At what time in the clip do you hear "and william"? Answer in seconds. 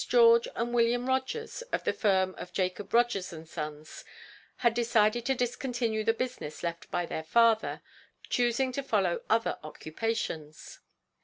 0.55-1.05